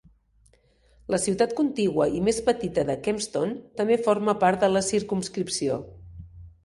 La 1.15 1.17
ciutat 1.25 1.51
contigua 1.59 2.07
i 2.19 2.23
més 2.29 2.39
petita 2.49 2.85
de 2.91 2.95
Kempston 3.09 3.53
també 3.83 3.99
forma 4.09 4.37
part 4.47 4.65
de 4.67 4.71
la 4.73 4.83
circumscripció. 4.93 5.79